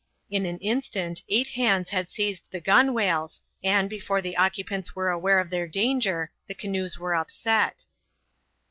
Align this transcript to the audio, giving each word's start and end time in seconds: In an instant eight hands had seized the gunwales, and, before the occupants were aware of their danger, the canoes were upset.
In 0.31 0.47
an 0.47 0.57
instant 0.57 1.21
eight 1.29 1.49
hands 1.49 1.89
had 1.89 2.09
seized 2.09 2.49
the 2.51 2.59
gunwales, 2.59 3.39
and, 3.63 3.87
before 3.87 4.19
the 4.19 4.35
occupants 4.35 4.95
were 4.95 5.11
aware 5.11 5.37
of 5.37 5.51
their 5.51 5.67
danger, 5.67 6.31
the 6.47 6.55
canoes 6.55 6.97
were 6.97 7.13
upset. 7.13 7.85